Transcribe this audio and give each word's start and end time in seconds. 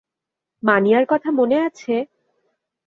মানিয়ার 0.63 1.05
কথা 1.09 1.29
মনে 1.31 1.57
আছে? 1.67 1.93